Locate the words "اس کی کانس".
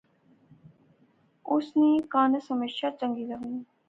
1.51-2.45